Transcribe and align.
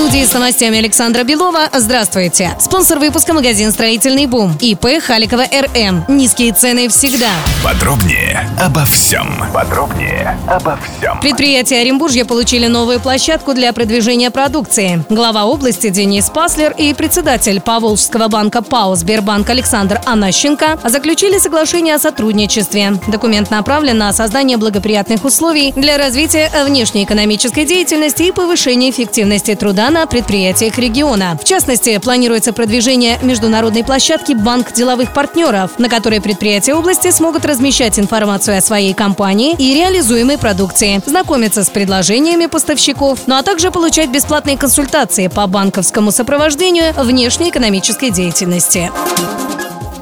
Студии 0.00 0.24
с 0.24 0.32
новостями 0.32 0.78
Александра 0.78 1.24
Белова. 1.24 1.68
Здравствуйте. 1.74 2.52
Спонсор 2.58 2.98
выпуска 2.98 3.34
магазин 3.34 3.70
«Строительный 3.70 4.24
бум». 4.24 4.56
ИП 4.58 4.98
Халикова 4.98 5.42
РМ. 5.42 6.06
Низкие 6.08 6.54
цены 6.54 6.88
всегда. 6.88 7.28
Подробнее 7.62 8.48
обо 8.58 8.86
всем. 8.86 9.28
Подробнее 9.52 10.38
обо 10.48 10.78
всем. 10.78 11.20
Предприятия 11.20 11.80
Оренбуржья 11.82 12.24
получили 12.24 12.66
новую 12.66 12.98
площадку 12.98 13.52
для 13.52 13.74
продвижения 13.74 14.30
продукции. 14.30 15.04
Глава 15.10 15.44
области 15.44 15.90
Денис 15.90 16.30
Паслер 16.30 16.72
и 16.78 16.94
председатель 16.94 17.60
Поволжского 17.60 18.28
банка 18.28 18.62
ПАО 18.62 18.96
«Сбербанк» 18.96 19.50
Александр 19.50 20.00
Анащенко 20.06 20.78
заключили 20.82 21.36
соглашение 21.36 21.96
о 21.96 21.98
сотрудничестве. 21.98 22.94
Документ 23.06 23.50
направлен 23.50 23.98
на 23.98 24.14
создание 24.14 24.56
благоприятных 24.56 25.26
условий 25.26 25.72
для 25.76 25.98
развития 25.98 26.50
внешнеэкономической 26.66 27.66
деятельности 27.66 28.22
и 28.22 28.32
повышения 28.32 28.88
эффективности 28.88 29.54
труда 29.54 29.89
на 29.90 30.06
предприятиях 30.06 30.78
региона. 30.78 31.36
В 31.40 31.44
частности, 31.44 31.98
планируется 31.98 32.52
продвижение 32.52 33.18
международной 33.22 33.84
площадки 33.84 34.32
«Банк 34.32 34.72
деловых 34.72 35.12
партнеров», 35.12 35.72
на 35.78 35.88
которой 35.88 36.20
предприятия 36.20 36.74
области 36.74 37.10
смогут 37.10 37.44
размещать 37.44 37.98
информацию 37.98 38.56
о 38.56 38.60
своей 38.60 38.94
компании 38.94 39.54
и 39.58 39.74
реализуемой 39.74 40.38
продукции, 40.38 41.02
знакомиться 41.06 41.64
с 41.64 41.70
предложениями 41.70 42.46
поставщиков, 42.46 43.20
ну 43.26 43.36
а 43.36 43.42
также 43.42 43.70
получать 43.70 44.10
бесплатные 44.10 44.56
консультации 44.56 45.26
по 45.26 45.46
банковскому 45.46 46.12
сопровождению 46.12 46.92
внешней 46.94 47.50
экономической 47.50 48.10
деятельности. 48.10 48.90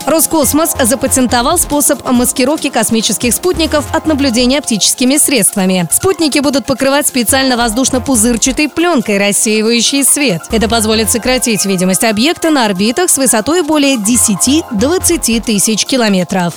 Роскосмос 0.09 0.75
запатентовал 0.83 1.59
способ 1.59 2.03
маскировки 2.11 2.71
космических 2.71 3.35
спутников 3.35 3.85
от 3.95 4.07
наблюдения 4.07 4.59
оптическими 4.59 5.19
средствами. 5.19 5.87
Спутники 5.91 6.39
будут 6.39 6.65
покрывать 6.65 7.07
специально 7.07 7.57
воздушно-пузырчатой 7.57 8.71
пленкой, 8.71 9.19
рассеивающей 9.19 10.05
свет. 10.05 10.43
Это 10.51 10.67
позволит 10.67 11.11
сократить 11.11 11.67
видимость 11.67 12.05
объекта 12.05 12.49
на 12.49 12.65
орбитах 12.65 13.11
с 13.11 13.19
высотой 13.19 13.63
более 13.63 13.97
10-20 13.97 15.43
тысяч 15.43 15.85
километров. 15.85 16.55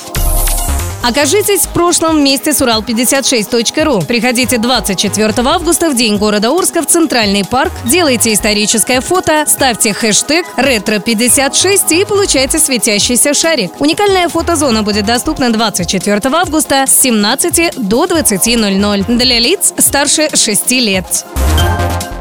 Окажитесь 1.01 1.61
в 1.61 1.69
прошлом 1.69 2.17
вместе 2.17 2.53
с 2.53 2.61
Урал56.ру. 2.61 4.05
Приходите 4.05 4.57
24 4.59 5.33
августа 5.37 5.89
в 5.89 5.95
День 5.95 6.17
города 6.17 6.49
Орска 6.49 6.81
в 6.81 6.85
Центральный 6.85 7.43
парк, 7.43 7.71
делайте 7.85 8.33
историческое 8.33 9.01
фото, 9.01 9.45
ставьте 9.47 9.93
хэштег 9.93 10.45
«Ретро56» 10.57 12.01
и 12.01 12.05
получайте 12.05 12.59
светящийся 12.59 13.33
шарик. 13.33 13.79
Уникальная 13.79 14.29
фотозона 14.29 14.83
будет 14.83 15.05
доступна 15.05 15.51
24 15.51 16.21
августа 16.35 16.85
с 16.85 16.99
17 17.01 17.77
до 17.77 18.05
20.00 18.05 19.17
для 19.17 19.39
лиц 19.39 19.73
старше 19.77 20.29
6 20.35 20.71
лет. 20.71 21.25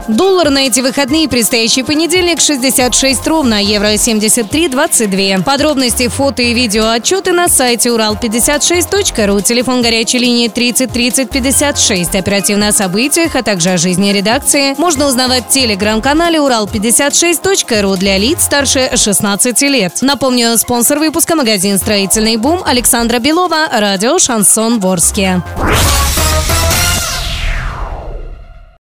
Доллар 0.08 0.50
на 0.50 0.66
эти 0.66 0.80
выходные 0.80 1.28
предстоящий 1.28 1.82
понедельник 1.82 2.40
66 2.40 3.26
ровно, 3.26 3.62
евро 3.62 3.94
73,22. 3.94 5.42
Подробности, 5.42 6.08
фото 6.08 6.42
и 6.42 6.54
видео 6.54 6.88
отчеты 6.88 7.32
на 7.32 7.48
сайте 7.48 7.90
урал56.ру, 7.90 9.40
телефон 9.40 9.82
горячей 9.82 10.18
линии 10.18 10.48
30 10.48 10.92
30 10.92 11.30
56. 11.30 12.14
Оперативно 12.14 12.68
о 12.68 12.72
событиях, 12.72 13.36
а 13.36 13.42
также 13.42 13.70
о 13.70 13.76
жизни 13.76 14.12
редакции 14.12 14.74
можно 14.78 15.06
узнавать 15.06 15.44
в 15.46 15.50
телеграм-канале 15.50 16.38
урал56.ру 16.38 17.96
для 17.96 18.18
лиц 18.18 18.42
старше 18.42 18.90
16 18.96 19.62
лет. 19.62 19.98
Напомню, 20.00 20.56
спонсор 20.58 20.98
выпуска 20.98 21.36
магазин 21.36 21.78
«Строительный 21.78 22.36
бум» 22.36 22.62
Александра 22.64 23.18
Белова, 23.18 23.68
радио 23.70 24.18
«Шансон 24.18 24.80
Ворске». 24.80 25.42